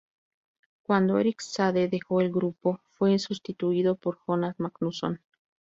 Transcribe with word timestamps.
Cuando 0.81 1.19
Eric 1.19 1.41
Saade 1.41 1.87
dejó 1.87 2.21
el 2.21 2.31
grupo, 2.31 2.79
fue 2.97 3.19
sustituido 3.19 3.93
por 3.95 4.15
Johannes 4.17 4.55
Magnusson. 4.59 5.21